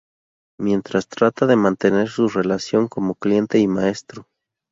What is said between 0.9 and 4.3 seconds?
trata de mantener su relación como cliente y maestro.